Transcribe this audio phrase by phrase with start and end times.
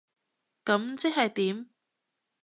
[0.65, 1.69] 噉即係點？